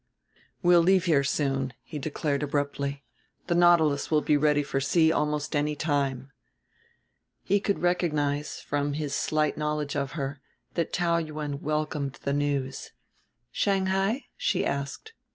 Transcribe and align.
"We'll 0.63 0.81
leave 0.81 1.05
here 1.05 1.23
soon," 1.23 1.73
he 1.83 1.99
declared 1.99 2.41
abruptly; 2.41 3.03
"the 3.45 3.53
Nautilus 3.53 4.09
will 4.09 4.23
be 4.23 4.35
ready 4.35 4.63
for 4.63 4.79
sea 4.81 5.11
almost 5.11 5.55
any 5.55 5.75
time." 5.75 6.31
He 7.43 7.59
could 7.59 7.77
recognize, 7.83 8.61
from 8.61 8.93
his 8.93 9.13
slight 9.13 9.59
knowledge 9.59 9.95
of 9.95 10.13
her, 10.13 10.41
that 10.73 10.91
Taou 10.91 11.19
Yuen 11.23 11.61
welcomed 11.61 12.17
the 12.23 12.33
news. 12.33 12.93
"Shanghai?" 13.51 14.25
she 14.37 14.65
asked. 14.65 15.13